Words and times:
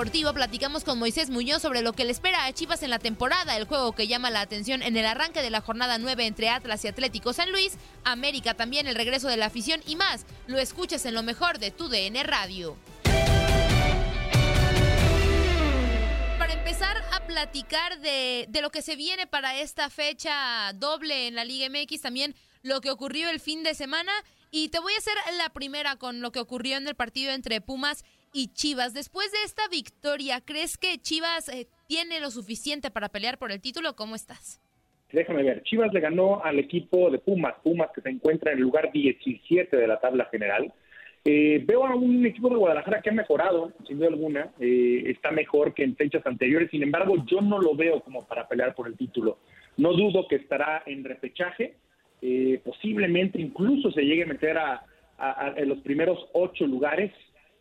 Platicamos 0.00 0.82
con 0.82 0.98
Moisés 0.98 1.28
Muñoz 1.28 1.60
sobre 1.60 1.82
lo 1.82 1.92
que 1.92 2.06
le 2.06 2.12
espera 2.12 2.46
a 2.46 2.52
Chivas 2.54 2.82
en 2.82 2.88
la 2.88 2.98
temporada, 2.98 3.58
el 3.58 3.66
juego 3.66 3.92
que 3.92 4.08
llama 4.08 4.30
la 4.30 4.40
atención 4.40 4.82
en 4.82 4.96
el 4.96 5.04
arranque 5.04 5.42
de 5.42 5.50
la 5.50 5.60
jornada 5.60 5.98
9 5.98 6.24
entre 6.24 6.48
Atlas 6.48 6.82
y 6.86 6.88
Atlético 6.88 7.34
San 7.34 7.52
Luis, 7.52 7.76
América 8.02 8.54
también 8.54 8.86
el 8.86 8.94
regreso 8.94 9.28
de 9.28 9.36
la 9.36 9.46
afición 9.46 9.82
y 9.86 9.96
más. 9.96 10.24
Lo 10.46 10.58
escuchas 10.58 11.04
en 11.04 11.12
lo 11.12 11.22
mejor 11.22 11.58
de 11.58 11.70
tu 11.70 11.90
DN 11.90 12.22
Radio. 12.22 12.78
Para 16.38 16.54
empezar 16.54 16.96
a 17.12 17.26
platicar 17.26 18.00
de, 18.00 18.46
de 18.48 18.62
lo 18.62 18.70
que 18.70 18.80
se 18.80 18.96
viene 18.96 19.26
para 19.26 19.58
esta 19.58 19.90
fecha 19.90 20.72
doble 20.76 21.26
en 21.26 21.34
la 21.34 21.44
Liga 21.44 21.68
MX, 21.68 22.00
también 22.00 22.34
lo 22.62 22.80
que 22.80 22.90
ocurrió 22.90 23.28
el 23.28 23.38
fin 23.38 23.62
de 23.64 23.74
semana. 23.74 24.12
Y 24.50 24.70
te 24.70 24.80
voy 24.80 24.94
a 24.94 24.98
hacer 24.98 25.14
la 25.36 25.50
primera 25.50 25.96
con 25.96 26.22
lo 26.22 26.32
que 26.32 26.40
ocurrió 26.40 26.78
en 26.78 26.88
el 26.88 26.94
partido 26.94 27.32
entre 27.32 27.60
Pumas 27.60 28.02
y 28.32 28.48
Chivas. 28.52 28.94
Después 28.94 29.30
de 29.32 29.38
esta 29.44 29.62
victoria, 29.70 30.40
¿crees 30.44 30.76
que 30.78 30.98
Chivas 30.98 31.48
eh, 31.48 31.68
tiene 31.86 32.20
lo 32.20 32.30
suficiente 32.30 32.90
para 32.90 33.08
pelear 33.08 33.38
por 33.38 33.52
el 33.52 33.60
título? 33.60 33.94
¿Cómo 33.94 34.14
estás? 34.14 34.60
Déjame 35.12 35.42
ver, 35.42 35.62
Chivas 35.64 35.92
le 35.92 36.00
ganó 36.00 36.42
al 36.44 36.58
equipo 36.58 37.10
de 37.10 37.18
Pumas, 37.18 37.54
Pumas 37.62 37.90
que 37.94 38.00
se 38.00 38.10
encuentra 38.10 38.52
en 38.52 38.58
el 38.58 38.62
lugar 38.64 38.92
17 38.92 39.76
de 39.76 39.86
la 39.86 39.98
tabla 39.98 40.26
general. 40.26 40.72
Eh, 41.24 41.62
veo 41.66 41.84
a 41.84 41.94
un 41.94 42.24
equipo 42.24 42.48
de 42.48 42.56
Guadalajara 42.56 43.02
que 43.02 43.10
ha 43.10 43.12
mejorado, 43.12 43.72
sin 43.86 43.98
duda 43.98 44.08
alguna, 44.08 44.52
eh, 44.58 45.02
está 45.06 45.30
mejor 45.30 45.74
que 45.74 45.84
en 45.84 45.94
fechas 45.94 46.24
anteriores, 46.26 46.70
sin 46.70 46.82
embargo 46.82 47.16
yo 47.26 47.42
no 47.42 47.60
lo 47.60 47.74
veo 47.74 48.00
como 48.00 48.26
para 48.26 48.48
pelear 48.48 48.74
por 48.74 48.86
el 48.86 48.96
título. 48.96 49.38
No 49.76 49.92
dudo 49.92 50.26
que 50.28 50.36
estará 50.36 50.82
en 50.86 51.04
repechaje, 51.04 51.74
eh, 52.22 52.60
posiblemente 52.64 53.40
incluso 53.40 53.90
se 53.92 54.02
llegue 54.02 54.22
a 54.22 54.26
meter 54.26 54.58
a, 54.58 54.86
los 55.66 55.78
primeros 55.80 56.18
ocho 56.32 56.66
lugares, 56.66 57.12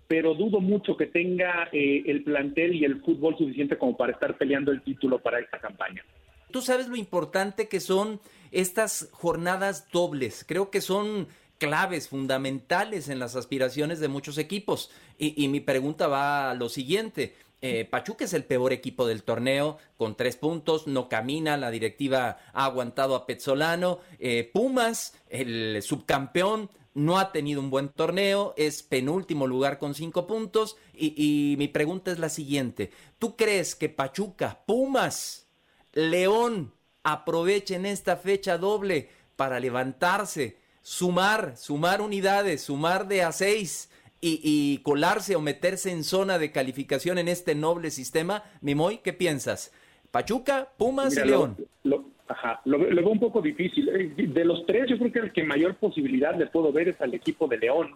pero 0.10 0.34
dudo 0.34 0.60
mucho 0.60 0.98
que 0.98 1.06
tenga 1.06 1.70
eh, 1.72 2.02
el 2.08 2.24
plantel 2.24 2.74
y 2.74 2.84
el 2.84 3.00
fútbol 3.02 3.38
suficiente 3.38 3.78
como 3.78 3.96
para 3.96 4.12
estar 4.12 4.36
peleando 4.40 4.72
el 4.72 4.82
título 4.82 5.20
para 5.20 5.40
esta 5.40 5.60
campaña. 5.60 6.04
Tú 6.50 6.62
sabes 6.62 6.88
lo 6.88 6.96
importante 6.96 7.68
que 7.68 7.80
son 7.80 8.20
estas 8.52 9.10
jornadas 9.12 9.88
dobles. 9.92 10.44
Creo 10.48 10.72
que 10.72 10.82
son 10.82 11.28
claves, 11.60 12.10
fundamentales 12.10 13.08
en 13.08 13.20
las 13.20 13.36
aspiraciones 13.36 14.00
de 14.00 14.08
muchos 14.08 14.40
equipos. 14.40 14.90
Y, 15.20 15.44
y 15.44 15.48
mi 15.48 15.60
pregunta 15.60 16.08
va 16.08 16.50
a 16.50 16.56
lo 16.56 16.70
siguiente. 16.70 17.36
Eh, 17.62 17.86
Pachuca 17.86 18.26
es 18.26 18.34
el 18.34 18.46
peor 18.46 18.72
equipo 18.72 19.06
del 19.06 19.24
torneo, 19.24 19.78
con 19.98 20.16
tres 20.16 20.38
puntos, 20.38 20.88
no 20.88 21.10
camina, 21.10 21.58
la 21.58 21.72
directiva 21.72 22.40
ha 22.54 22.66
aguantado 22.66 23.16
a 23.16 23.26
Pezzolano. 23.26 24.00
Eh, 24.18 24.50
Pumas, 24.52 25.14
el 25.30 25.82
subcampeón, 25.82 26.70
no 26.94 27.20
ha 27.20 27.32
tenido 27.32 27.62
un 27.62 27.70
buen 27.70 27.90
torneo, 27.90 28.54
es 28.58 28.84
penúltimo 28.84 29.48
lugar 29.48 29.78
con 29.78 29.94
cinco 29.96 30.28
puntos. 30.28 30.78
Y, 30.94 31.14
y 31.16 31.58
mi 31.58 31.68
pregunta 31.68 32.12
es 32.12 32.20
la 32.20 32.30
siguiente: 32.30 32.92
¿tú 33.18 33.36
crees 33.36 33.76
que 33.76 33.90
Pachuca, 33.90 34.64
Pumas, 34.66 35.48
León 35.94 36.74
aprovechen 37.04 37.86
esta 37.86 38.18
fecha 38.18 38.58
doble 38.58 39.10
para 39.36 39.60
levantarse, 39.60 40.58
sumar, 40.82 41.56
sumar 41.58 42.02
unidades, 42.02 42.64
sumar 42.64 43.08
de 43.08 43.24
a 43.24 43.32
seis? 43.32 43.90
y, 44.22 44.80
colarse 44.80 45.36
o 45.36 45.42
meterse 45.42 45.92
en 45.92 46.04
zona 46.04 46.40
de 46.40 46.52
calificación 46.52 47.18
en 47.18 47.28
este 47.28 47.56
noble 47.56 47.92
sistema. 47.92 48.44
Mimoy, 48.62 48.98
¿qué 48.98 49.14
piensas? 49.14 49.72
Pachuca, 50.12 50.74
Pumas 50.78 51.16
y 51.16 51.24
León. 51.24 51.58
Lo, 51.84 52.09
ajá, 52.30 52.62
lo, 52.66 52.80
veo 52.80 53.10
un 53.10 53.20
poco 53.20 53.42
difícil. 53.42 53.90
Eh, 53.90 54.14
de 54.16 54.46
los 54.46 54.66
tres, 54.66 54.88
yo 54.88 54.98
creo 54.98 55.12
que 55.12 55.20
el 55.20 55.34
que 55.34 55.44
mayor 55.44 55.76
posibilidad 55.76 56.38
le 56.38 56.48
puedo 56.48 56.72
ver 56.72 56.90
es 56.90 57.02
al 57.02 57.14
equipo 57.14 57.48
de 57.48 57.58
León, 57.58 57.96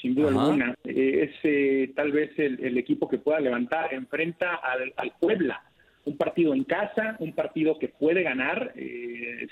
sin 0.00 0.14
duda 0.14 0.28
alguna. 0.28 0.74
Eh, 0.84 1.28
es 1.28 1.34
eh, 1.42 1.92
tal 1.94 2.12
vez 2.12 2.30
el, 2.38 2.78
equipo 2.78 3.08
que 3.08 3.18
pueda 3.18 3.40
levantar, 3.40 3.92
enfrenta 3.92 4.54
al, 4.54 4.94
al, 4.96 5.12
Puebla. 5.20 5.62
Un 6.04 6.16
partido 6.16 6.54
en 6.54 6.62
casa, 6.62 7.16
un 7.18 7.32
partido 7.32 7.78
que 7.80 7.88
puede 7.88 8.22
ganar, 8.22 8.72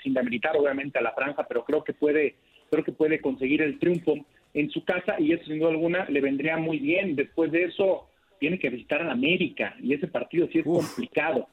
sin 0.01 0.13
demeritar 0.13 0.55
obviamente 0.55 0.97
a 0.97 1.01
la 1.01 1.11
franja, 1.11 1.45
pero 1.45 1.65
creo 1.65 1.83
que 1.83 1.91
puede, 1.91 2.35
creo 2.71 2.81
que 2.81 2.93
puede 2.93 3.19
conseguir 3.19 3.61
el 3.61 3.77
triunfo 3.77 4.15
en 4.53 4.69
su 4.69 4.85
casa 4.85 5.19
y 5.19 5.33
eso 5.33 5.43
sin 5.43 5.59
duda 5.59 5.71
alguna 5.71 6.05
le 6.05 6.21
vendría 6.21 6.55
muy 6.55 6.79
bien. 6.79 7.17
Después 7.17 7.51
de 7.51 7.65
eso 7.65 8.07
tiene 8.39 8.57
que 8.57 8.69
visitar 8.69 9.01
a 9.01 9.11
América 9.11 9.75
y 9.81 9.93
ese 9.93 10.07
partido 10.07 10.47
sí 10.49 10.59
es 10.59 10.63
complicado. 10.63 11.49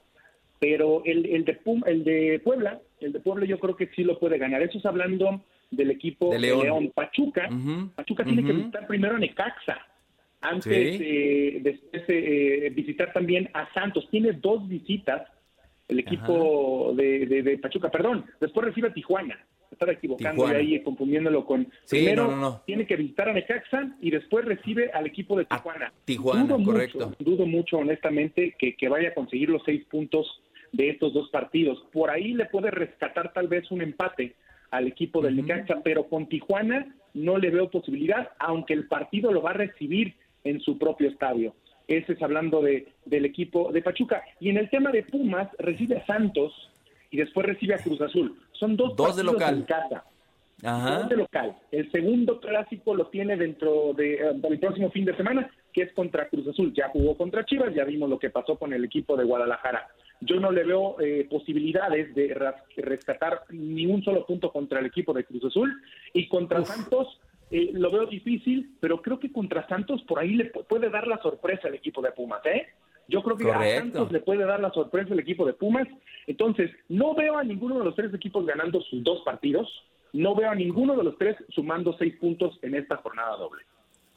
Pero 0.62 1.02
el, 1.04 1.26
el, 1.26 1.44
de 1.44 1.58
el 1.86 2.04
de 2.04 2.40
Puebla, 2.44 2.80
el 3.00 3.12
de 3.12 3.18
Puebla 3.18 3.46
yo 3.46 3.58
creo 3.58 3.74
que 3.74 3.88
sí 3.96 4.04
lo 4.04 4.20
puede 4.20 4.38
ganar. 4.38 4.62
Eso 4.62 4.78
es 4.78 4.86
hablando 4.86 5.42
del 5.72 5.90
equipo 5.90 6.30
de 6.30 6.38
León. 6.38 6.92
Pachuca, 6.94 7.50
Pachuca 7.96 8.22
tiene 8.22 8.44
que 8.44 8.52
visitar 8.52 8.86
primero 8.86 9.16
a 9.16 9.18
Necaxa 9.18 9.84
antes 10.40 10.70
de 10.70 11.60
después 11.64 12.04
eh, 12.06 12.72
visitar 12.76 13.12
también 13.12 13.50
a 13.54 13.74
Santos. 13.74 14.08
Tiene 14.08 14.34
dos 14.34 14.68
visitas 14.68 15.22
el 15.88 15.98
equipo 15.98 16.94
de, 16.94 17.26
de, 17.26 17.58
Pachuca, 17.58 17.90
perdón, 17.90 18.24
después 18.40 18.66
recibe 18.66 18.86
a 18.86 18.94
Tijuana 18.94 19.44
estaba 19.72 19.92
equivocando 19.92 20.46
ahí 20.46 20.80
confundiéndolo 20.82 21.44
con 21.44 21.66
primero 21.88 22.62
tiene 22.66 22.86
que 22.86 22.94
visitar 22.94 23.28
a 23.28 23.32
Necaxa 23.32 23.96
y 24.00 24.10
después 24.10 24.44
recibe 24.44 24.92
al 24.92 25.06
equipo 25.06 25.36
de 25.36 25.44
Tijuana. 25.46 25.92
Tijuana, 26.04 26.44
dudo 26.44 26.64
correcto. 26.64 27.08
Mucho, 27.08 27.24
dudo 27.24 27.46
mucho 27.46 27.78
honestamente 27.78 28.54
que, 28.56 28.76
que 28.76 28.88
vaya 28.88 29.08
a 29.08 29.14
conseguir 29.14 29.48
los 29.48 29.62
seis 29.64 29.84
puntos 29.86 30.42
de 30.72 30.90
estos 30.90 31.12
dos 31.12 31.28
partidos. 31.30 31.84
Por 31.92 32.10
ahí 32.10 32.32
le 32.32 32.46
puede 32.46 32.70
rescatar 32.70 33.32
tal 33.32 33.48
vez 33.48 33.70
un 33.70 33.82
empate 33.82 34.34
al 34.70 34.86
equipo 34.86 35.20
del 35.20 35.36
Necaxa, 35.36 35.80
pero 35.84 36.04
con 36.04 36.26
Tijuana 36.26 36.94
no 37.14 37.36
le 37.36 37.50
veo 37.50 37.70
posibilidad, 37.70 38.30
aunque 38.38 38.72
el 38.72 38.88
partido 38.88 39.32
lo 39.32 39.42
va 39.42 39.50
a 39.50 39.54
recibir 39.54 40.14
en 40.44 40.60
su 40.60 40.78
propio 40.78 41.08
estadio. 41.08 41.54
Ese 41.86 42.14
es 42.14 42.22
hablando 42.22 42.62
de, 42.62 42.88
del 43.04 43.26
equipo 43.26 43.70
de 43.70 43.82
Pachuca. 43.82 44.22
Y 44.40 44.48
en 44.48 44.56
el 44.56 44.70
tema 44.70 44.90
de 44.90 45.02
Pumas, 45.02 45.48
recibe 45.58 45.98
a 45.98 46.06
Santos, 46.06 46.52
y 47.12 47.18
después 47.18 47.46
recibe 47.46 47.74
a 47.74 47.78
Cruz 47.78 48.00
Azul. 48.00 48.36
Son 48.52 48.76
dos, 48.76 48.96
dos 48.96 49.14
de 49.14 49.22
local. 49.22 49.58
en 49.58 49.62
casa. 49.64 50.04
Dos 50.62 51.08
de 51.08 51.16
local. 51.16 51.56
El 51.70 51.90
segundo 51.92 52.40
clásico 52.40 52.94
lo 52.94 53.08
tiene 53.08 53.36
dentro 53.36 53.92
de, 53.94 54.14
eh, 54.14 54.32
del 54.34 54.58
próximo 54.58 54.90
fin 54.90 55.04
de 55.04 55.14
semana, 55.16 55.50
que 55.72 55.82
es 55.82 55.92
contra 55.92 56.28
Cruz 56.28 56.46
Azul. 56.48 56.72
Ya 56.74 56.88
jugó 56.88 57.16
contra 57.16 57.44
Chivas, 57.44 57.74
ya 57.74 57.84
vimos 57.84 58.10
lo 58.10 58.18
que 58.18 58.30
pasó 58.30 58.56
con 58.56 58.72
el 58.72 58.84
equipo 58.84 59.16
de 59.16 59.24
Guadalajara. 59.24 59.88
Yo 60.20 60.38
no 60.38 60.52
le 60.52 60.64
veo 60.64 61.00
eh, 61.00 61.26
posibilidades 61.28 62.14
de 62.14 62.34
rescatar 62.76 63.42
ni 63.50 63.86
un 63.86 64.04
solo 64.04 64.24
punto 64.24 64.52
contra 64.52 64.80
el 64.80 64.86
equipo 64.86 65.12
de 65.12 65.24
Cruz 65.24 65.44
Azul. 65.44 65.82
Y 66.12 66.28
contra 66.28 66.64
Santos 66.64 67.20
eh, 67.50 67.70
lo 67.74 67.90
veo 67.90 68.06
difícil, 68.06 68.76
pero 68.80 69.02
creo 69.02 69.18
que 69.18 69.32
contra 69.32 69.66
Santos 69.68 70.02
por 70.04 70.18
ahí 70.18 70.34
le 70.34 70.46
puede 70.46 70.90
dar 70.90 71.06
la 71.06 71.20
sorpresa 71.20 71.68
al 71.68 71.74
equipo 71.74 72.00
de 72.00 72.12
Pumas, 72.12 72.44
¿eh? 72.46 72.66
Yo 73.08 73.22
creo 73.22 73.36
que 73.36 73.50
a 73.50 73.80
Santos 73.80 74.12
le 74.12 74.20
puede 74.20 74.44
dar 74.44 74.60
la 74.60 74.70
sorpresa 74.70 75.12
el 75.12 75.20
equipo 75.20 75.44
de 75.44 75.52
Pumas. 75.52 75.88
Entonces, 76.26 76.70
no 76.88 77.14
veo 77.14 77.36
a 77.36 77.44
ninguno 77.44 77.78
de 77.78 77.84
los 77.84 77.94
tres 77.94 78.14
equipos 78.14 78.46
ganando 78.46 78.80
sus 78.80 79.02
dos 79.02 79.22
partidos. 79.22 79.68
No 80.12 80.34
veo 80.34 80.50
a 80.50 80.54
ninguno 80.54 80.96
de 80.96 81.04
los 81.04 81.18
tres 81.18 81.36
sumando 81.50 81.94
seis 81.98 82.14
puntos 82.20 82.58
en 82.62 82.74
esta 82.74 82.96
jornada 82.96 83.36
doble. 83.36 83.64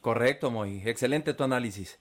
Correcto, 0.06 0.52
Moy. 0.52 0.84
Excelente 0.86 1.34
tu 1.34 1.44
análisis. 1.44 1.98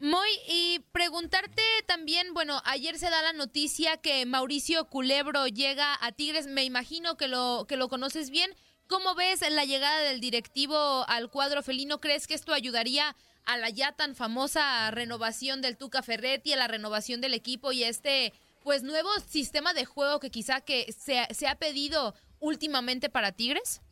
Moy, 0.00 0.30
y 0.48 0.78
preguntarte 0.92 1.62
también, 1.84 2.32
bueno, 2.32 2.62
ayer 2.64 2.98
se 2.98 3.10
da 3.10 3.20
la 3.20 3.34
noticia 3.34 3.98
que 3.98 4.24
Mauricio 4.24 4.86
Culebro 4.86 5.46
llega 5.46 5.98
a 6.00 6.12
Tigres, 6.12 6.46
me 6.46 6.64
imagino 6.64 7.18
que 7.18 7.28
lo, 7.28 7.66
que 7.68 7.76
lo 7.76 7.90
conoces 7.90 8.30
bien. 8.30 8.50
¿Cómo 8.86 9.14
ves 9.14 9.42
la 9.50 9.66
llegada 9.66 10.00
del 10.04 10.20
directivo 10.20 11.04
al 11.06 11.30
cuadro 11.30 11.62
felino? 11.62 12.00
¿Crees 12.00 12.26
que 12.26 12.32
esto 12.32 12.54
ayudaría 12.54 13.14
a 13.44 13.58
la 13.58 13.68
ya 13.68 13.92
tan 13.92 14.16
famosa 14.16 14.90
renovación 14.90 15.60
del 15.60 15.76
Tuca 15.76 16.02
Ferretti, 16.02 16.54
a 16.54 16.56
la 16.56 16.66
renovación 16.66 17.20
del 17.20 17.34
equipo 17.34 17.72
y 17.72 17.84
este 17.84 18.32
pues 18.62 18.82
nuevo 18.82 19.10
sistema 19.28 19.74
de 19.74 19.84
juego 19.84 20.18
que 20.18 20.30
quizá 20.30 20.62
que 20.62 20.90
se, 20.98 21.26
se 21.34 21.46
ha 21.46 21.56
pedido 21.56 22.14
últimamente 22.40 23.10
para 23.10 23.32
Tigres? 23.32 23.82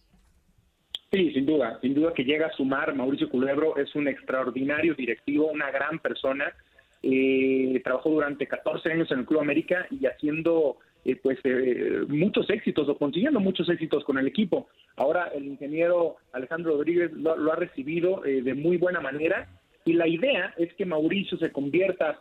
Sí, 1.13 1.33
sin 1.33 1.47
duda, 1.47 1.79
sin 1.81 1.95
duda 1.95 2.13
que 2.13 2.25
llega 2.25 2.49
a 2.49 2.53
sumar. 2.53 2.95
Mauricio 2.95 3.29
Culebro 3.29 3.77
es 3.77 3.95
un 3.95 4.09
extraordinario 4.09 4.95
directivo, 4.95 5.47
una 5.47 5.71
gran 5.71 6.01
persona. 6.01 6.53
Eh, 7.03 7.81
trabajó 7.85 8.11
durante 8.11 8.47
14 8.47 8.91
años 8.91 9.11
en 9.13 9.21
el 9.21 9.27
Club 9.27 9.41
América 9.41 9.87
y 9.91 10.07
haciendo 10.07 10.79
eh, 11.05 11.15
pues 11.23 11.39
eh, 11.45 12.03
muchos 12.09 12.51
éxitos 12.51 12.89
o 12.89 12.99
consiguiendo 12.99 13.39
muchos 13.39 13.69
éxitos 13.69 14.05
con 14.05 14.19
el 14.19 14.27
equipo. 14.27 14.67
Ahora 14.97 15.31
el 15.33 15.45
ingeniero 15.45 16.17
Alejandro 16.33 16.73
Rodríguez 16.73 17.13
lo, 17.13 17.53
ha 17.53 17.57
recibido 17.57 18.23
de 18.23 18.55
muy 18.55 18.77
buena 18.77 19.01
manera 19.01 19.47
y 19.85 19.93
la 19.93 20.09
idea 20.09 20.53
es 20.57 20.75
que 20.75 20.85
Mauricio 20.85 21.39
se 21.39 21.53
convierta 21.53 22.19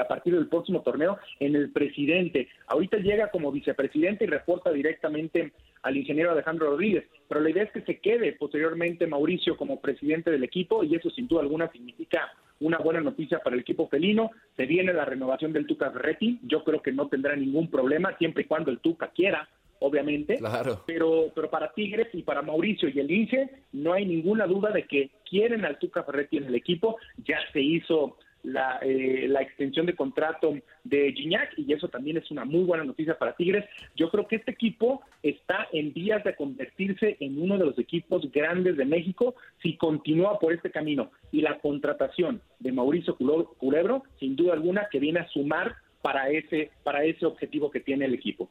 a 0.00 0.08
partir 0.08 0.34
del 0.34 0.48
próximo 0.48 0.80
torneo 0.80 1.18
en 1.38 1.54
el 1.54 1.70
presidente. 1.70 2.48
Ahorita 2.68 2.96
llega 2.96 3.30
como 3.30 3.52
vicepresidente 3.52 4.24
y 4.24 4.28
reporta 4.28 4.72
directamente 4.72 5.52
al 5.82 5.96
ingeniero 5.96 6.32
Alejandro 6.32 6.70
Rodríguez, 6.70 7.04
pero 7.28 7.40
la 7.40 7.50
idea 7.50 7.62
es 7.62 7.72
que 7.72 7.82
se 7.82 7.98
quede 8.00 8.32
posteriormente 8.32 9.06
Mauricio 9.06 9.56
como 9.56 9.80
presidente 9.80 10.30
del 10.30 10.44
equipo 10.44 10.84
y 10.84 10.94
eso 10.94 11.10
sin 11.10 11.28
duda 11.28 11.42
alguna 11.42 11.70
significa 11.70 12.32
una 12.60 12.78
buena 12.78 13.00
noticia 13.00 13.38
para 13.38 13.56
el 13.56 13.62
equipo 13.62 13.88
felino. 13.88 14.30
Se 14.56 14.66
viene 14.66 14.92
la 14.92 15.04
renovación 15.04 15.52
del 15.52 15.66
Tuca 15.66 15.90
Ferretti. 15.90 16.38
Yo 16.42 16.62
creo 16.62 16.82
que 16.82 16.92
no 16.92 17.08
tendrá 17.08 17.34
ningún 17.34 17.70
problema 17.70 18.16
siempre 18.18 18.42
y 18.42 18.46
cuando 18.46 18.70
el 18.70 18.80
Tuca 18.80 19.10
quiera, 19.14 19.48
obviamente. 19.78 20.36
Claro. 20.36 20.82
Pero, 20.86 21.32
pero 21.34 21.50
para 21.50 21.72
Tigres 21.72 22.08
y 22.12 22.22
para 22.22 22.42
Mauricio 22.42 22.88
y 22.88 23.00
el 23.00 23.10
Inge 23.10 23.48
no 23.72 23.94
hay 23.94 24.04
ninguna 24.04 24.46
duda 24.46 24.70
de 24.70 24.84
que 24.84 25.10
quieren 25.28 25.64
al 25.64 25.78
Tuca 25.78 26.02
Ferretti 26.02 26.36
en 26.36 26.44
el 26.44 26.54
equipo. 26.54 26.96
Ya 27.24 27.38
se 27.52 27.60
hizo 27.60 28.18
la, 28.42 28.78
eh, 28.82 29.26
la 29.28 29.42
extensión 29.42 29.86
de 29.86 29.94
contrato 29.94 30.54
de 30.84 31.12
Gignac 31.12 31.52
y 31.56 31.72
eso 31.72 31.88
también 31.88 32.16
es 32.16 32.30
una 32.30 32.44
muy 32.44 32.64
buena 32.64 32.84
noticia 32.84 33.18
para 33.18 33.34
Tigres. 33.34 33.64
Yo 33.96 34.10
creo 34.10 34.26
que 34.26 34.36
este 34.36 34.52
equipo 34.52 35.02
está 35.22 35.68
en 35.72 35.92
vías 35.92 36.24
de 36.24 36.34
convertirse 36.34 37.16
en 37.20 37.40
uno 37.40 37.58
de 37.58 37.66
los 37.66 37.78
equipos 37.78 38.30
grandes 38.32 38.76
de 38.76 38.84
México 38.84 39.34
si 39.62 39.76
continúa 39.76 40.38
por 40.38 40.52
este 40.52 40.70
camino. 40.70 41.10
Y 41.32 41.42
la 41.42 41.58
contratación 41.58 42.40
de 42.58 42.72
Mauricio 42.72 43.16
Culebro, 43.16 44.04
sin 44.18 44.36
duda 44.36 44.54
alguna, 44.54 44.88
que 44.90 44.98
viene 44.98 45.20
a 45.20 45.28
sumar 45.28 45.76
para 46.02 46.30
ese, 46.30 46.70
para 46.82 47.04
ese 47.04 47.26
objetivo 47.26 47.70
que 47.70 47.80
tiene 47.80 48.06
el 48.06 48.14
equipo. 48.14 48.48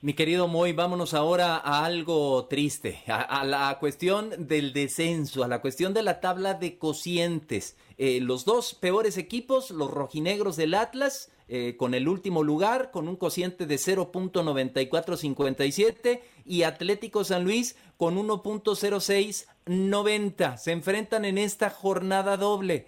Mi 0.00 0.14
querido 0.14 0.46
Moy, 0.46 0.74
vámonos 0.74 1.12
ahora 1.12 1.56
a 1.56 1.84
algo 1.84 2.46
triste, 2.46 3.02
a, 3.08 3.44
la 3.44 3.76
cuestión 3.80 4.46
del 4.46 4.72
descenso, 4.72 5.42
a 5.42 5.48
la 5.48 5.60
cuestión 5.60 5.92
de 5.92 6.04
la 6.04 6.20
tabla 6.20 6.54
de 6.54 6.78
cocientes. 6.78 7.76
Eh, 7.96 8.20
los 8.20 8.44
dos 8.44 8.74
peores 8.74 9.18
equipos, 9.18 9.72
los 9.72 9.90
rojinegros 9.90 10.54
del 10.54 10.74
Atlas, 10.74 11.32
eh, 11.48 11.74
con 11.76 11.94
el 11.94 12.06
último 12.06 12.44
lugar, 12.44 12.92
con 12.92 13.08
un 13.08 13.16
cociente 13.16 13.66
de 13.66 13.74
0.9457, 13.74 16.20
y 16.46 16.62
Atlético 16.62 17.24
San 17.24 17.42
Luis 17.42 17.74
con 17.96 18.16
1.0690. 18.18 20.58
Se 20.58 20.70
enfrentan 20.70 21.24
en 21.24 21.38
esta 21.38 21.70
jornada 21.70 22.36
doble. 22.36 22.86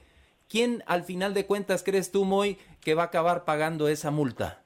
¿Quién, 0.49 0.85
al 0.87 1.03
final 1.03 1.35
de 1.35 1.45
cuentas, 1.45 1.83
crees 1.83 2.13
tú, 2.13 2.25
Moy, 2.25 2.57
que 2.81 2.95
va 2.95 3.03
a 3.03 3.07
acabar 3.07 3.45
pagando 3.45 3.89
esa 3.89 4.13
multa? 4.13 4.63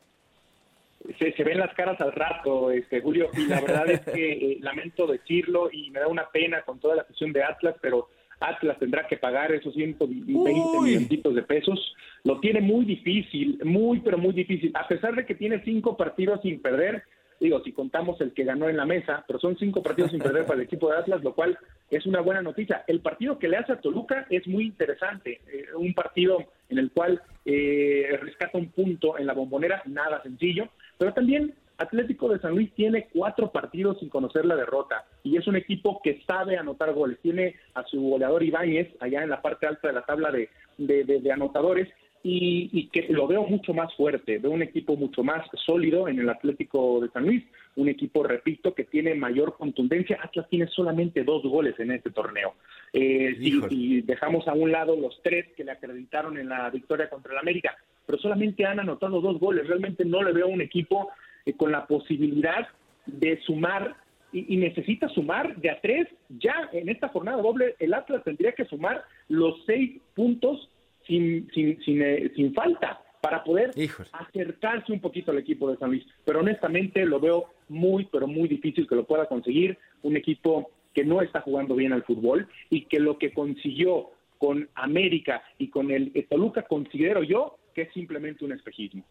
Se, 1.18 1.44
ven 1.44 1.58
las 1.58 1.74
caras 1.74 2.00
al 2.00 2.12
rato, 2.12 2.70
este, 2.70 3.00
Julio, 3.00 3.28
y 3.36 3.46
la 3.46 3.60
verdad 3.60 3.90
es 3.90 4.00
que 4.00 4.32
eh, 4.32 4.58
lamento 4.60 5.06
decirlo 5.06 5.68
y 5.70 5.90
me 5.90 6.00
da 6.00 6.08
una 6.08 6.28
pena 6.30 6.62
con 6.62 6.80
toda 6.80 6.96
la 6.96 7.02
afición 7.02 7.32
de 7.32 7.42
Atlas, 7.42 7.76
pero 7.80 8.08
Atlas 8.40 8.78
tendrá 8.78 9.06
que 9.06 9.16
pagar 9.16 9.52
esos 9.52 9.74
120 9.74 10.24
millones 10.24 11.08
de 11.08 11.42
pesos. 11.42 11.94
Lo 12.24 12.40
tiene 12.40 12.60
muy 12.60 12.84
difícil, 12.84 13.60
muy, 13.64 14.00
pero 14.00 14.18
muy 14.18 14.32
difícil. 14.32 14.72
A 14.74 14.88
pesar 14.88 15.14
de 15.14 15.26
que 15.26 15.34
tiene 15.34 15.62
cinco 15.62 15.96
partidos 15.96 16.40
sin 16.42 16.60
perder, 16.60 17.04
digo, 17.38 17.62
si 17.62 17.72
contamos 17.72 18.20
el 18.20 18.32
que 18.32 18.44
ganó 18.44 18.68
en 18.68 18.76
la 18.76 18.86
mesa, 18.86 19.24
pero 19.26 19.38
son 19.38 19.56
cinco 19.58 19.82
partidos 19.82 20.10
sin 20.10 20.20
perder 20.20 20.46
para 20.46 20.56
el 20.56 20.66
equipo 20.66 20.90
de 20.90 20.98
Atlas, 20.98 21.22
lo 21.22 21.34
cual 21.34 21.58
es 21.90 22.06
una 22.06 22.20
buena 22.20 22.42
noticia. 22.42 22.84
El 22.86 23.00
partido 23.00 23.38
que 23.38 23.48
le 23.48 23.58
hace 23.58 23.72
a 23.72 23.80
Toluca 23.80 24.26
es 24.30 24.46
muy 24.46 24.64
interesante, 24.64 25.40
eh, 25.52 25.66
un 25.76 25.92
partido 25.94 26.38
en 26.68 26.78
el 26.78 26.90
cual 26.90 27.20
eh, 27.44 28.18
rescata 28.22 28.58
un 28.58 28.70
punto 28.70 29.18
en 29.18 29.26
la 29.26 29.34
bombonera, 29.34 29.82
nada 29.86 30.22
sencillo, 30.22 30.70
pero 30.98 31.12
también 31.12 31.54
Atlético 31.78 32.28
de 32.28 32.38
San 32.38 32.52
Luis 32.52 32.72
tiene 32.74 33.08
cuatro 33.12 33.50
partidos 33.50 33.98
sin 33.98 34.08
conocer 34.08 34.44
la 34.44 34.56
derrota 34.56 35.04
y 35.22 35.36
es 35.36 35.46
un 35.46 35.56
equipo 35.56 36.00
que 36.02 36.22
sabe 36.26 36.56
anotar 36.56 36.92
goles. 36.92 37.18
Tiene 37.20 37.56
a 37.74 37.82
su 37.84 38.00
goleador 38.00 38.42
Ibáñez 38.42 38.94
allá 39.00 39.22
en 39.22 39.30
la 39.30 39.42
parte 39.42 39.66
alta 39.66 39.88
de 39.88 39.94
la 39.94 40.02
tabla 40.02 40.30
de, 40.30 40.48
de 40.78 41.32
anotadores 41.32 41.88
y, 42.26 42.88
que 42.88 43.06
lo 43.10 43.26
veo 43.26 43.46
mucho 43.46 43.74
más 43.74 43.94
fuerte, 43.94 44.38
veo 44.38 44.50
un 44.50 44.62
equipo 44.62 44.96
mucho 44.96 45.22
más 45.22 45.46
sólido 45.66 46.08
en 46.08 46.18
el 46.18 46.30
Atlético 46.30 47.00
de 47.00 47.10
San 47.10 47.26
Luis, 47.26 47.44
un 47.76 47.88
equipo, 47.88 48.22
repito, 48.22 48.74
que 48.74 48.84
tiene 48.84 49.14
mayor 49.14 49.56
contundencia. 49.58 50.18
Atlas 50.22 50.48
tiene 50.48 50.66
solamente 50.68 51.22
dos 51.22 51.42
goles 51.42 51.78
en 51.78 51.90
este 51.90 52.10
torneo. 52.10 52.54
Eh, 52.94 53.36
si, 53.38 54.00
dejamos 54.00 54.48
a 54.48 54.54
un 54.54 54.72
lado 54.72 54.96
los 54.96 55.20
tres 55.22 55.48
que 55.54 55.64
le 55.64 55.72
acreditaron 55.72 56.38
en 56.38 56.48
la 56.48 56.70
victoria 56.70 57.10
contra 57.10 57.32
el 57.32 57.38
América, 57.38 57.76
pero 58.06 58.18
solamente 58.18 58.64
han 58.64 58.80
anotado 58.80 59.20
dos 59.20 59.38
goles. 59.38 59.66
Realmente 59.66 60.04
no 60.04 60.22
le 60.22 60.32
veo 60.32 60.48
un 60.48 60.60
equipo 60.60 61.10
eh, 61.46 61.54
con 61.54 61.72
la 61.72 61.86
posibilidad 61.86 62.68
de 63.06 63.40
sumar 63.42 63.96
y, 64.32 64.56
necesita 64.56 65.08
sumar 65.10 65.56
de 65.56 65.70
a 65.70 65.80
tres. 65.80 66.08
Ya 66.28 66.68
en 66.72 66.88
esta 66.88 67.08
jornada 67.08 67.40
doble, 67.40 67.76
el 67.78 67.94
Atlas 67.94 68.24
tendría 68.24 68.52
que 68.52 68.64
sumar 68.64 69.04
los 69.28 69.64
seis 69.64 70.00
puntos 70.14 70.68
sin, 71.06 71.48
sin, 71.54 71.80
sin, 71.84 72.02
eh, 72.02 72.32
sin 72.34 72.52
falta 72.52 73.00
para 73.20 73.42
poder 73.42 73.70
acercarse 74.12 74.92
un 74.92 75.00
poquito 75.00 75.30
al 75.30 75.38
equipo 75.38 75.70
de 75.70 75.78
San 75.78 75.90
Luis. 75.90 76.04
Pero 76.24 76.40
honestamente 76.40 77.06
lo 77.06 77.20
veo 77.20 77.46
muy, 77.68 78.06
pero 78.12 78.26
muy 78.26 78.48
difícil 78.48 78.86
que 78.86 78.96
lo 78.96 79.04
pueda 79.04 79.26
conseguir 79.26 79.78
un 80.02 80.16
equipo 80.16 80.70
que 80.92 81.04
no 81.04 81.22
está 81.22 81.40
jugando 81.40 81.74
bien 81.74 81.92
al 81.92 82.04
fútbol 82.04 82.48
y 82.70 82.82
que 82.82 83.00
lo 83.00 83.18
que 83.18 83.32
consiguió 83.32 84.10
con 84.38 84.68
América 84.74 85.42
y 85.58 85.68
con 85.68 85.90
el 85.90 86.12
Toluca 86.28 86.62
considero 86.62 87.22
yo 87.22 87.56
que 87.74 87.82
es 87.82 87.92
simplemente 87.92 88.44
un 88.44 88.52
espejismo. 88.52 89.04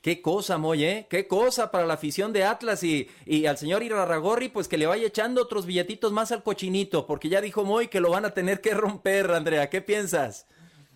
Qué 0.00 0.20
cosa, 0.20 0.58
Moy, 0.58 0.84
¿eh? 0.84 1.06
Qué 1.08 1.28
cosa 1.28 1.70
para 1.70 1.86
la 1.86 1.94
afición 1.94 2.32
de 2.32 2.42
Atlas 2.42 2.82
y, 2.82 3.08
y 3.24 3.46
al 3.46 3.56
señor 3.56 3.84
Irarragorri, 3.84 4.48
pues 4.48 4.66
que 4.66 4.76
le 4.76 4.86
vaya 4.86 5.06
echando 5.06 5.40
otros 5.40 5.64
billetitos 5.64 6.12
más 6.12 6.32
al 6.32 6.42
cochinito, 6.42 7.06
porque 7.06 7.28
ya 7.28 7.40
dijo 7.40 7.64
Moy 7.64 7.86
que 7.86 8.00
lo 8.00 8.10
van 8.10 8.24
a 8.24 8.34
tener 8.34 8.60
que 8.60 8.74
romper, 8.74 9.30
Andrea. 9.30 9.70
¿Qué 9.70 9.80
piensas? 9.80 10.46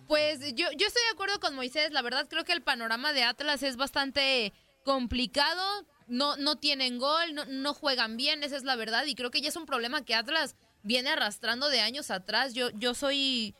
Pues 0.07 0.39
yo, 0.55 0.67
yo 0.77 0.87
estoy 0.87 1.03
de 1.03 1.13
acuerdo 1.13 1.39
con 1.39 1.55
Moisés. 1.55 1.91
La 1.91 2.01
verdad 2.01 2.27
creo 2.29 2.43
que 2.43 2.53
el 2.53 2.61
panorama 2.61 3.13
de 3.13 3.23
Atlas 3.23 3.63
es 3.63 3.77
bastante 3.77 4.53
complicado. 4.83 5.85
No, 6.07 6.37
no 6.37 6.55
tienen 6.57 6.97
gol, 6.97 7.33
no, 7.33 7.45
no 7.45 7.73
juegan 7.73 8.15
bien, 8.15 8.43
esa 8.43 8.55
es 8.55 8.63
la 8.63 8.77
verdad. 8.77 9.05
Y 9.05 9.15
creo 9.15 9.31
que 9.31 9.41
ya 9.41 9.49
es 9.49 9.55
un 9.57 9.65
problema 9.65 10.05
que 10.05 10.15
Atlas 10.15 10.55
viene 10.83 11.09
arrastrando 11.09 11.69
de 11.69 11.81
años 11.81 12.11
atrás. 12.11 12.53
Yo, 12.53 12.69
yo 12.71 12.93
soy, 12.93 13.53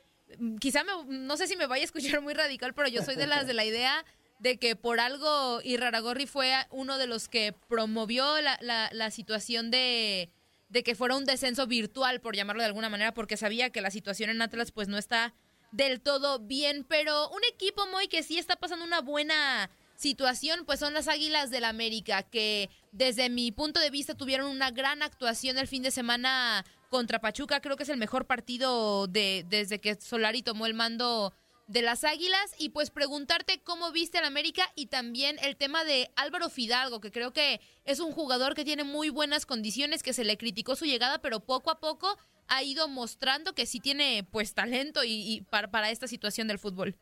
quizá 0.59 0.83
no 1.07 1.37
sé 1.37 1.47
si 1.47 1.55
me 1.55 1.67
vaya 1.67 1.83
a 1.83 1.85
escuchar 1.85 2.21
muy 2.21 2.33
radical, 2.33 2.73
pero 2.73 2.87
yo 2.87 3.03
soy 3.03 3.15
de 3.15 3.27
las 3.27 3.47
de 3.47 3.53
la 3.53 3.65
idea 3.65 4.05
de 4.39 4.57
que 4.57 4.75
por 4.75 4.99
algo 4.99 5.61
Iraragorri 5.63 6.27
fue 6.27 6.53
uno 6.69 6.97
de 6.97 7.07
los 7.07 7.27
que 7.27 7.53
promovió 7.67 8.39
la, 8.41 8.57
la, 8.61 8.89
la 8.91 9.09
situación 9.09 9.71
de, 9.71 10.29
de 10.69 10.83
que 10.83 10.95
fuera 10.95 11.15
un 11.15 11.25
descenso 11.25 11.65
virtual, 11.67 12.21
por 12.21 12.35
llamarlo 12.35 12.61
de 12.61 12.67
alguna 12.67 12.89
manera, 12.89 13.13
porque 13.13 13.37
sabía 13.37 13.71
que 13.71 13.81
la 13.81 13.91
situación 13.91 14.29
en 14.29 14.41
Atlas 14.41 14.71
pues 14.71 14.87
no 14.87 14.97
está 14.97 15.33
del 15.71 16.01
todo 16.01 16.39
bien, 16.39 16.85
pero 16.87 17.29
un 17.29 17.41
equipo 17.51 17.87
muy 17.87 18.07
que 18.07 18.23
sí 18.23 18.37
está 18.37 18.55
pasando 18.55 18.85
una 18.85 19.01
buena 19.01 19.69
situación, 19.95 20.65
pues 20.65 20.79
son 20.79 20.93
las 20.93 21.07
Águilas 21.07 21.49
del 21.49 21.63
América, 21.63 22.23
que 22.23 22.69
desde 22.97 23.29
mi 23.29 23.51
punto 23.51 23.79
de 23.79 23.91
vista 23.91 24.15
tuvieron 24.15 24.49
una 24.49 24.71
gran 24.71 25.03
actuación 25.03 25.57
el 25.57 25.67
fin 25.67 25.83
de 25.83 25.91
semana 25.91 26.65
contra 26.89 27.19
Pachuca, 27.19 27.61
creo 27.61 27.75
que 27.75 27.83
es 27.83 27.89
el 27.89 27.97
mejor 27.97 28.25
partido 28.25 29.07
de 29.07 29.45
desde 29.47 29.79
que 29.79 29.95
Solari 29.95 30.41
tomó 30.41 30.65
el 30.65 30.73
mando 30.73 31.31
de 31.67 31.81
las 31.81 32.03
Águilas 32.03 32.55
y 32.57 32.69
pues 32.69 32.89
preguntarte 32.89 33.59
cómo 33.63 33.91
viste 33.91 34.17
al 34.17 34.25
América 34.25 34.63
y 34.75 34.87
también 34.87 35.35
el 35.43 35.57
tema 35.57 35.83
de 35.83 36.07
Álvaro 36.15 36.49
Fidalgo, 36.49 36.99
que 36.99 37.11
creo 37.11 37.33
que 37.33 37.59
es 37.85 37.99
un 37.99 38.13
jugador 38.13 38.55
que 38.55 38.63
tiene 38.63 38.83
muy 38.83 39.09
buenas 39.09 39.45
condiciones, 39.45 40.01
que 40.01 40.13
se 40.13 40.23
le 40.23 40.37
criticó 40.37 40.75
su 40.75 40.85
llegada, 40.85 41.19
pero 41.21 41.41
poco 41.41 41.69
a 41.69 41.79
poco 41.79 42.17
ha 42.47 42.63
ido 42.63 42.87
mostrando 42.87 43.53
que 43.53 43.65
sí 43.65 43.79
tiene 43.79 44.25
pues 44.31 44.55
talento 44.55 45.01
y, 45.05 45.45
para, 45.51 45.69
para, 45.69 45.91
esta 45.91 46.07
situación 46.07 46.47
del 46.47 46.57
fútbol. 46.57 46.95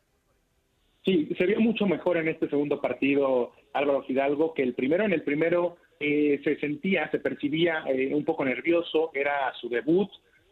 Sí, 1.05 1.29
se 1.37 1.45
vio 1.45 1.59
mucho 1.59 1.85
mejor 1.85 2.17
en 2.17 2.27
este 2.27 2.49
segundo 2.49 2.81
partido 2.81 3.53
Álvaro 3.73 4.03
Fidalgo 4.03 4.55
que 4.55 4.63
el 4.63 4.73
primero. 4.73 5.05
En 5.05 5.13
el 5.13 5.21
primero 5.21 5.77
eh, 5.99 6.39
se 6.43 6.57
sentía, 6.57 7.09
se 7.11 7.19
percibía 7.19 7.83
eh, 7.87 8.13
un 8.13 8.25
poco 8.25 8.45
nervioso, 8.45 9.11
era 9.13 9.53
su 9.59 9.69
debut, 9.69 10.09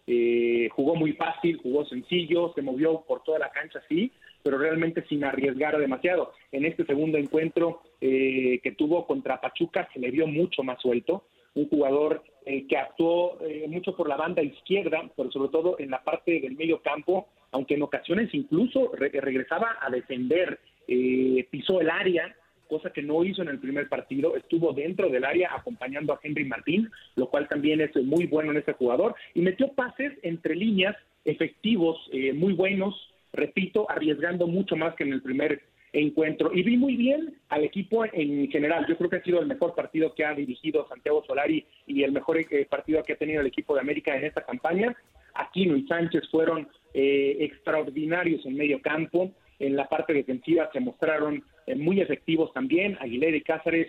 eh, 0.07 0.69
jugó 0.71 0.95
muy 0.95 1.13
fácil, 1.13 1.57
jugó 1.57 1.85
sencillo, 1.85 2.51
se 2.55 2.61
movió 2.61 3.03
por 3.07 3.23
toda 3.23 3.39
la 3.39 3.51
cancha, 3.51 3.81
sí, 3.87 4.11
pero 4.43 4.57
realmente 4.57 5.05
sin 5.07 5.23
arriesgar 5.23 5.77
demasiado. 5.77 6.33
En 6.51 6.65
este 6.65 6.85
segundo 6.85 7.17
encuentro 7.17 7.81
que 8.01 8.75
tuvo 8.77 9.07
contra 9.07 9.39
Pachuca 9.39 9.87
se 9.93 9.99
le 9.99 10.11
vio 10.11 10.27
mucho 10.27 10.61
más 10.61 10.81
suelto, 10.81 11.23
un 11.55 11.69
jugador 11.69 12.23
eh, 12.45 12.65
que 12.67 12.77
actuó 12.77 13.37
eh, 13.41 13.65
mucho 13.69 13.95
por 13.95 14.09
la 14.09 14.17
banda 14.17 14.41
izquierda, 14.41 15.09
pero 15.15 15.31
sobre 15.31 15.49
todo 15.49 15.77
en 15.79 15.91
la 15.91 16.03
parte 16.03 16.39
del 16.41 16.55
medio 16.55 16.81
campo, 16.81 17.27
aunque 17.51 17.75
en 17.75 17.83
ocasiones 17.83 18.33
incluso 18.33 18.91
regresaba 18.93 19.77
a 19.79 19.89
defender, 19.89 20.59
eh, 20.87 21.47
pisó 21.49 21.79
el 21.79 21.89
área, 21.89 22.35
cosa 22.77 22.91
que 22.91 23.01
no 23.01 23.23
hizo 23.23 23.41
en 23.41 23.49
el 23.49 23.59
primer 23.59 23.87
partido, 23.89 24.35
estuvo 24.35 24.73
dentro 24.73 25.09
del 25.09 25.25
área 25.25 25.55
acompañando 25.55 26.13
a 26.13 26.19
Henry 26.21 26.45
Martín, 26.45 26.89
lo 27.15 27.29
cual 27.29 27.47
también 27.47 27.81
es 27.81 27.95
muy 27.95 28.25
bueno 28.25 28.51
en 28.51 28.57
este 28.57 28.73
jugador, 28.73 29.15
y 29.33 29.41
metió 29.41 29.67
pases 29.73 30.13
entre 30.23 30.55
líneas 30.55 30.95
efectivos, 31.25 31.97
muy 32.33 32.53
buenos, 32.53 32.95
repito, 33.31 33.89
arriesgando 33.89 34.47
mucho 34.47 34.75
más 34.75 34.95
que 34.95 35.03
en 35.03 35.13
el 35.13 35.21
primer 35.21 35.61
encuentro. 35.93 36.51
Y 36.53 36.63
vi 36.63 36.75
muy 36.75 36.95
bien 36.95 37.35
al 37.49 37.63
equipo 37.63 38.03
en 38.05 38.49
general. 38.49 38.85
Yo 38.87 38.97
creo 38.97 39.09
que 39.09 39.17
ha 39.17 39.23
sido 39.23 39.39
el 39.39 39.47
mejor 39.47 39.75
partido 39.75 40.13
que 40.13 40.25
ha 40.25 40.33
dirigido 40.33 40.87
Santiago 40.89 41.23
Solari 41.25 41.65
y 41.85 42.03
el 42.03 42.11
mejor 42.11 42.37
eh, 42.39 42.67
partido 42.69 43.03
que 43.03 43.13
ha 43.13 43.17
tenido 43.17 43.41
el 43.41 43.47
equipo 43.47 43.75
de 43.75 43.81
América 43.81 44.15
en 44.15 44.25
esta 44.25 44.43
campaña. 44.43 44.95
Aquino 45.35 45.77
y 45.77 45.87
Sánchez 45.87 46.23
fueron 46.29 46.67
eh, 46.93 47.37
extraordinarios 47.39 48.45
en 48.45 48.55
medio 48.55 48.81
campo. 48.81 49.31
En 49.59 49.75
la 49.75 49.87
parte 49.87 50.13
defensiva 50.13 50.69
se 50.73 50.79
mostraron 50.79 51.35
eh, 51.35 51.41
muy 51.75 52.01
efectivos 52.01 52.51
también. 52.53 52.97
Aguilera 52.99 53.37
y 53.37 53.41
Cáceres 53.41 53.87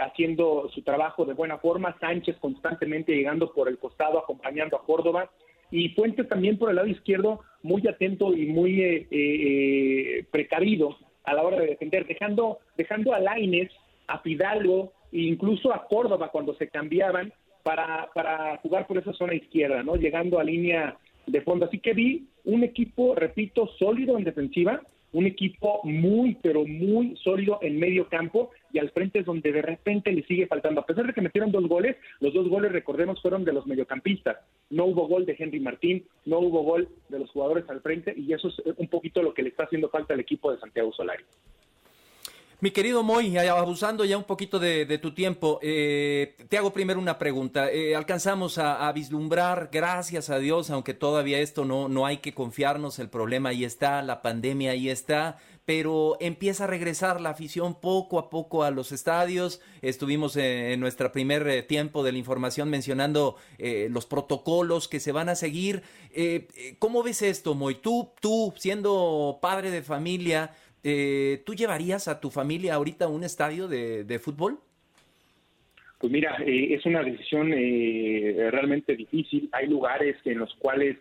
haciendo 0.00 0.70
su 0.74 0.82
trabajo 0.82 1.24
de 1.24 1.34
buena 1.34 1.58
forma. 1.58 1.96
Sánchez 2.00 2.36
constantemente 2.38 3.14
llegando 3.14 3.52
por 3.52 3.68
el 3.68 3.78
costado, 3.78 4.18
acompañando 4.18 4.76
a 4.76 4.84
Córdoba 4.84 5.30
y 5.70 5.90
Fuentes 5.90 6.28
también 6.28 6.58
por 6.58 6.70
el 6.70 6.76
lado 6.76 6.88
izquierdo 6.88 7.40
muy 7.62 7.86
atento 7.86 8.34
y 8.34 8.46
muy 8.46 8.80
eh, 8.82 9.06
eh, 9.10 10.24
precavido 10.30 10.96
a 11.24 11.34
la 11.34 11.42
hora 11.42 11.60
de 11.60 11.66
defender, 11.66 12.06
dejando, 12.06 12.58
dejando 12.76 13.12
a 13.12 13.20
Laines, 13.20 13.70
a 14.06 14.20
Fidalgo 14.20 14.92
e 15.12 15.20
incluso 15.20 15.72
a 15.72 15.86
Córdoba 15.86 16.30
cuando 16.30 16.54
se 16.54 16.68
cambiaban 16.68 17.32
para, 17.62 18.08
para 18.14 18.56
jugar 18.58 18.86
por 18.86 18.96
esa 18.96 19.12
zona 19.12 19.34
izquierda, 19.34 19.82
¿no? 19.82 19.96
Llegando 19.96 20.38
a 20.38 20.44
línea 20.44 20.96
de 21.26 21.42
fondo. 21.42 21.66
Así 21.66 21.80
que 21.80 21.92
vi 21.92 22.28
un 22.44 22.64
equipo, 22.64 23.14
repito, 23.14 23.66
sólido 23.78 24.16
en 24.16 24.24
defensiva, 24.24 24.80
un 25.12 25.26
equipo 25.26 25.80
muy, 25.84 26.36
pero 26.42 26.66
muy 26.66 27.16
sólido 27.16 27.58
en 27.62 27.78
medio 27.78 28.08
campo 28.08 28.50
y 28.72 28.78
al 28.78 28.90
frente 28.90 29.20
es 29.20 29.24
donde 29.24 29.52
de 29.52 29.62
repente 29.62 30.12
le 30.12 30.22
sigue 30.24 30.46
faltando. 30.46 30.80
A 30.80 30.86
pesar 30.86 31.06
de 31.06 31.12
que 31.12 31.22
metieron 31.22 31.50
dos 31.50 31.66
goles, 31.66 31.96
los 32.20 32.34
dos 32.34 32.48
goles, 32.48 32.72
recordemos, 32.72 33.20
fueron 33.22 33.44
de 33.44 33.52
los 33.52 33.66
mediocampistas. 33.66 34.38
No 34.70 34.84
hubo 34.84 35.08
gol 35.08 35.24
de 35.24 35.36
Henry 35.38 35.60
Martín, 35.60 36.04
no 36.26 36.40
hubo 36.40 36.62
gol 36.62 36.88
de 37.08 37.18
los 37.18 37.30
jugadores 37.30 37.68
al 37.68 37.80
frente 37.80 38.14
y 38.16 38.32
eso 38.32 38.48
es 38.48 38.62
un 38.76 38.88
poquito 38.88 39.22
lo 39.22 39.32
que 39.32 39.42
le 39.42 39.48
está 39.50 39.64
haciendo 39.64 39.88
falta 39.88 40.14
al 40.14 40.20
equipo 40.20 40.52
de 40.52 40.58
Santiago 40.58 40.92
Solari. 40.92 41.24
Mi 42.60 42.72
querido 42.72 43.04
Moy, 43.04 43.38
abusando 43.38 44.04
ya 44.04 44.18
un 44.18 44.24
poquito 44.24 44.58
de, 44.58 44.98
tu 44.98 45.14
tiempo, 45.14 45.60
eh, 45.62 46.34
te 46.48 46.58
hago 46.58 46.72
primero 46.72 46.98
una 46.98 47.16
pregunta. 47.16 47.70
Eh, 47.70 47.94
alcanzamos 47.94 48.58
a, 48.58 48.90
vislumbrar, 48.90 49.68
gracias 49.70 50.28
a 50.28 50.40
Dios, 50.40 50.68
aunque 50.70 50.92
todavía 50.92 51.38
esto 51.38 51.64
no, 51.64 51.88
no 51.88 52.04
hay 52.04 52.16
que 52.16 52.34
confiarnos, 52.34 52.98
el 52.98 53.10
problema 53.10 53.50
ahí 53.50 53.64
está, 53.64 54.02
la 54.02 54.22
pandemia 54.22 54.72
ahí 54.72 54.90
está, 54.90 55.38
pero 55.68 56.16
empieza 56.18 56.64
a 56.64 56.66
regresar 56.66 57.20
la 57.20 57.28
afición 57.28 57.78
poco 57.78 58.18
a 58.18 58.30
poco 58.30 58.64
a 58.64 58.70
los 58.70 58.90
estadios. 58.90 59.60
Estuvimos 59.82 60.34
en, 60.38 60.80
nuestro 60.80 61.12
primer 61.12 61.46
eh, 61.46 61.62
tiempo 61.62 62.02
de 62.02 62.12
la 62.12 62.16
información 62.18 62.70
mencionando 62.70 63.36
los 63.90 64.06
protocolos 64.06 64.88
que 64.88 64.98
se 64.98 65.12
van 65.12 65.28
a 65.28 65.34
seguir. 65.34 65.82
¿Cómo 66.78 67.02
ves 67.02 67.20
esto, 67.20 67.54
Moy? 67.54 67.74
Tú, 67.74 68.12
tú, 68.22 68.54
siendo 68.56 69.40
padre 69.42 69.70
de 69.70 69.82
familia, 69.82 70.52
eh, 70.84 71.42
¿tú 71.44 71.54
llevarías 71.54 72.08
a 72.08 72.20
tu 72.20 72.30
familia 72.30 72.74
ahorita 72.74 73.06
a 73.06 73.08
un 73.08 73.24
estadio 73.24 73.68
de, 73.68 74.18
fútbol? 74.18 74.58
Pues 75.98 76.12
mira, 76.12 76.36
eh, 76.46 76.74
es 76.74 76.86
una 76.86 77.02
decisión 77.02 77.52
eh, 77.52 78.48
realmente 78.50 78.94
difícil. 78.94 79.48
Hay 79.52 79.66
lugares 79.66 80.16
en 80.24 80.38
los 80.38 80.54
cuales 80.54 80.96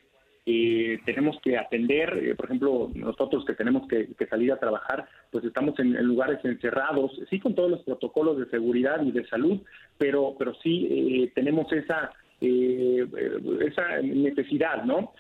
tenemos 1.06 1.38
que 1.42 1.58
atender, 1.58 2.36
por 2.38 2.46
ejemplo, 2.46 2.90
nosotros 2.96 3.44
que 3.46 3.54
tenemos 3.54 3.88
que, 3.88 4.08
salir 4.30 4.52
a 4.52 4.60
trabajar, 4.60 5.08
pues 5.32 5.44
estamos 5.44 5.78
en, 5.80 5.94
lugares 6.06 6.40
encerrados, 6.44 7.12
sí 7.30 7.40
con 7.40 7.54
todos 7.54 7.70
los 7.70 7.82
protocolos 7.82 8.38
de 8.38 8.50
seguridad 8.50 9.02
y 9.04 9.12
de 9.12 9.28
salud, 9.28 9.60
pero, 9.98 10.36
pero 10.40 10.54
sí 10.64 11.32
tenemos 11.36 11.72
esa, 11.74 12.12
esa 12.40 14.02
necesidad, 14.02 14.84
¿no? 14.84 15.14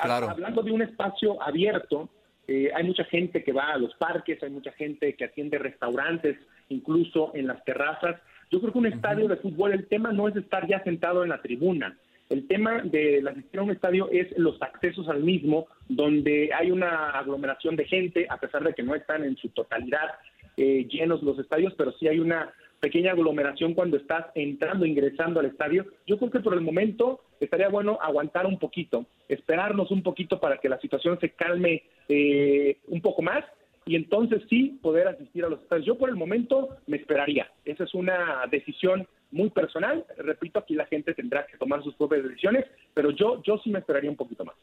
Hablando 0.00 0.62
de 0.62 0.72
un 0.72 0.82
espacio 0.82 1.40
abierto, 1.42 2.10
eh, 2.46 2.70
hay 2.74 2.84
mucha 2.84 3.04
gente 3.04 3.42
que 3.42 3.52
va 3.52 3.72
a 3.72 3.78
los 3.78 3.94
parques, 3.94 4.42
hay 4.42 4.50
mucha 4.50 4.72
gente 4.72 5.14
que 5.14 5.24
atiende 5.24 5.58
restaurantes, 5.58 6.36
incluso 6.68 7.32
en 7.34 7.46
las 7.46 7.64
terrazas. 7.64 8.20
Yo 8.50 8.60
creo 8.60 8.72
que 8.72 8.78
un 8.78 8.86
estadio 8.86 9.28
de 9.28 9.36
fútbol, 9.36 9.72
el 9.72 9.86
tema 9.86 10.12
no 10.12 10.28
es 10.28 10.36
estar 10.36 10.66
ya 10.68 10.82
sentado 10.84 11.22
en 11.22 11.30
la 11.30 11.40
tribuna. 11.40 11.96
El 12.30 12.46
tema 12.46 12.80
de 12.82 13.20
la 13.22 13.32
asistir 13.32 13.60
a 13.60 13.62
un 13.62 13.70
estadio 13.70 14.08
es 14.10 14.36
los 14.38 14.60
accesos 14.62 15.08
al 15.08 15.22
mismo, 15.22 15.66
donde 15.88 16.50
hay 16.54 16.70
una 16.70 17.10
aglomeración 17.10 17.76
de 17.76 17.84
gente, 17.84 18.26
a 18.30 18.38
pesar 18.38 18.64
de 18.64 18.72
que 18.72 18.82
no 18.82 18.94
están 18.94 19.24
en 19.24 19.36
su 19.36 19.50
totalidad 19.50 20.10
eh, 20.56 20.86
llenos 20.88 21.22
los 21.22 21.38
estadios, 21.38 21.74
pero 21.76 21.92
sí 21.92 22.08
hay 22.08 22.18
una 22.18 22.52
pequeña 22.80 23.12
aglomeración 23.12 23.74
cuando 23.74 23.96
estás 23.96 24.26
entrando, 24.34 24.86
ingresando 24.86 25.40
al 25.40 25.46
estadio. 25.46 25.86
Yo 26.06 26.18
creo 26.18 26.30
que 26.30 26.40
por 26.40 26.54
el 26.54 26.60
momento 26.60 27.22
estaría 27.40 27.68
bueno 27.68 27.98
aguantar 28.00 28.46
un 28.46 28.58
poquito, 28.58 29.06
esperarnos 29.28 29.90
un 29.90 30.02
poquito 30.02 30.38
para 30.38 30.58
que 30.58 30.68
la 30.68 30.78
situación 30.80 31.18
se 31.20 31.30
calme 31.30 31.82
eh, 32.08 32.78
un 32.88 33.00
poco 33.00 33.22
más 33.22 33.44
y 33.86 33.96
entonces 33.96 34.42
sí 34.48 34.78
poder 34.82 35.08
asistir 35.08 35.44
a 35.44 35.48
los 35.48 35.62
estadios. 35.62 35.86
Yo 35.86 35.98
por 35.98 36.08
el 36.08 36.16
momento 36.16 36.76
me 36.86 36.96
esperaría. 36.96 37.50
Esa 37.64 37.84
es 37.84 37.94
una 37.94 38.42
decisión 38.50 39.06
muy 39.34 39.50
personal. 39.50 40.06
Repito, 40.16 40.60
aquí 40.60 40.74
la 40.74 40.86
gente 40.86 41.12
tendrá 41.12 41.44
que 41.46 41.58
tomar 41.58 41.82
sus 41.82 41.94
propias 41.96 42.22
decisiones, 42.22 42.64
pero 42.94 43.10
yo, 43.10 43.42
yo 43.42 43.58
sí 43.58 43.70
me 43.70 43.80
esperaría 43.80 44.08
un 44.10 44.16
poquito 44.16 44.44
más. 44.44 44.54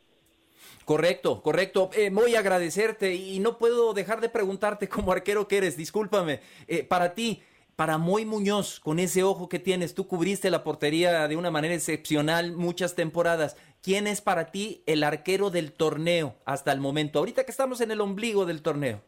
Correcto, 0.86 1.42
correcto. 1.42 1.90
Eh, 1.96 2.10
voy 2.12 2.36
a 2.36 2.40
agradecerte 2.40 3.14
y 3.14 3.40
no 3.40 3.58
puedo 3.58 3.94
dejar 3.94 4.22
de 4.22 4.30
preguntarte 4.30 4.88
como 4.88 5.12
arquero 5.12 5.48
que 5.48 5.58
eres, 5.58 5.78
discúlpame. 5.78 6.40
Eh, 6.68 6.84
para 6.84 7.14
ti, 7.14 7.44
para 7.76 7.98
Moy 7.98 8.26
Muñoz, 8.26 8.80
con 8.80 9.00
ese 9.00 9.24
ojo 9.24 9.50
que 9.50 9.60
tienes, 9.60 9.94
tú 9.94 10.08
cubriste 10.08 10.50
la 10.50 10.64
portería 10.64 11.28
de 11.28 11.36
una 11.36 11.52
manera 11.52 11.74
excepcional 11.74 12.54
muchas 12.54 12.96
temporadas. 12.96 13.58
¿Quién 13.84 14.08
es 14.08 14.22
para 14.22 14.52
ti 14.52 14.84
el 14.86 15.04
arquero 15.04 15.50
del 15.50 15.74
torneo 15.74 16.36
hasta 16.46 16.72
el 16.72 16.80
momento? 16.80 17.20
Ahorita 17.20 17.44
que 17.44 17.52
estamos 17.52 17.82
en 17.82 17.92
el 17.92 18.02
ombligo 18.02 18.46
del 18.46 18.62
torneo. 18.62 19.02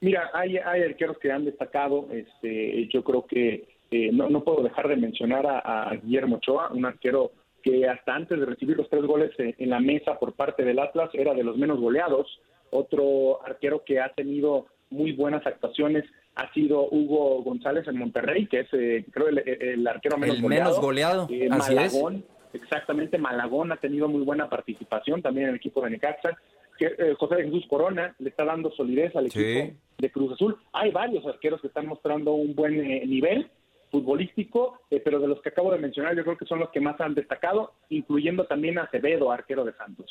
Mira, 0.00 0.30
hay, 0.32 0.56
hay 0.56 0.82
arqueros 0.82 1.18
que 1.18 1.30
han 1.30 1.44
destacado. 1.44 2.08
Este, 2.10 2.88
yo 2.88 3.04
creo 3.04 3.26
que 3.26 3.79
eh, 3.90 4.10
no, 4.12 4.44
puedo 4.44 4.62
dejar 4.62 4.88
de 4.88 4.96
mencionar 4.96 5.46
a, 5.46 5.90
Guillermo 6.02 6.36
Ochoa, 6.36 6.70
un 6.72 6.86
arquero 6.86 7.32
que 7.62 7.88
hasta 7.88 8.14
antes 8.14 8.38
de 8.38 8.46
recibir 8.46 8.76
los 8.76 8.88
tres 8.88 9.02
goles 9.04 9.32
en 9.38 9.68
la 9.68 9.80
mesa 9.80 10.18
por 10.18 10.32
parte 10.34 10.64
del 10.64 10.78
Atlas 10.78 11.10
era 11.12 11.34
de 11.34 11.44
los 11.44 11.56
menos 11.56 11.80
goleados. 11.80 12.40
Otro 12.70 13.44
arquero 13.44 13.82
que 13.84 14.00
ha 14.00 14.10
tenido 14.10 14.66
muy 14.90 15.12
buenas 15.12 15.46
actuaciones 15.46 16.04
ha 16.36 16.52
sido 16.52 16.88
Hugo 16.90 17.42
González 17.42 17.86
en 17.88 17.98
Monterrey, 17.98 18.46
que 18.46 18.60
es 18.60 18.68
eh, 18.72 19.04
creo 19.10 19.28
el, 19.28 19.86
arquero 19.86 20.16
menos 20.18 20.36
el 20.36 20.42
goleado. 20.42 20.70
Menos 20.70 20.80
goleado. 20.80 21.28
Eh, 21.30 21.48
Malagón, 21.48 22.24
exactamente, 22.52 23.18
Malagón 23.18 23.72
ha 23.72 23.76
tenido 23.76 24.08
muy 24.08 24.22
buena 24.22 24.48
participación 24.48 25.22
también 25.22 25.44
en 25.44 25.50
el 25.50 25.56
equipo 25.56 25.82
de 25.82 25.90
Necaxa. 25.90 26.36
Que, 26.78 26.86
eh, 26.86 27.14
José 27.18 27.42
Jesús 27.42 27.66
Corona 27.68 28.14
le 28.18 28.30
está 28.30 28.44
dando 28.44 28.70
solidez 28.70 29.14
al 29.14 29.26
equipo 29.26 29.74
de 29.98 30.10
Cruz 30.10 30.32
Azul. 30.32 30.56
Hay 30.72 30.90
varios 30.90 31.26
arqueros 31.26 31.60
que 31.60 31.66
están 31.66 31.86
mostrando 31.86 32.32
un 32.32 32.54
buen 32.54 32.74
nivel 33.08 33.50
futbolístico, 33.90 34.80
pero 35.04 35.18
de 35.20 35.28
los 35.28 35.40
que 35.42 35.50
acabo 35.50 35.72
de 35.72 35.78
mencionar 35.78 36.16
yo 36.16 36.24
creo 36.24 36.36
que 36.36 36.46
son 36.46 36.60
los 36.60 36.70
que 36.70 36.80
más 36.80 37.00
han 37.00 37.14
destacado, 37.14 37.74
incluyendo 37.88 38.44
también 38.46 38.78
a 38.78 38.82
Acevedo, 38.84 39.30
arquero 39.30 39.64
de 39.64 39.72
Santos. 39.74 40.10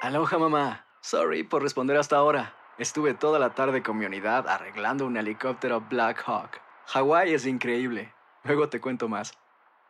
Aloha 0.00 0.38
mamá. 0.38 0.86
Sorry 1.00 1.42
por 1.42 1.62
responder 1.62 1.96
hasta 1.96 2.16
ahora. 2.16 2.54
Estuve 2.78 3.14
toda 3.14 3.38
la 3.38 3.54
tarde 3.54 3.82
con 3.82 3.98
mi 3.98 4.06
unidad 4.06 4.48
arreglando 4.48 5.06
un 5.06 5.16
helicóptero 5.16 5.84
Black 5.90 6.22
Hawk. 6.26 6.60
Hawái 6.86 7.34
es 7.34 7.46
increíble. 7.46 8.12
Luego 8.44 8.68
te 8.68 8.80
cuento 8.80 9.08
más. 9.08 9.32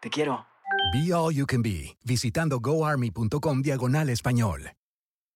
Te 0.00 0.10
quiero. 0.10 0.46
Be 0.92 1.12
All 1.12 1.34
You 1.34 1.46
Can 1.46 1.62
Be, 1.62 1.96
visitando 2.04 2.60
goarmy.com 2.60 3.62
diagonal 3.62 4.08
español. 4.08 4.72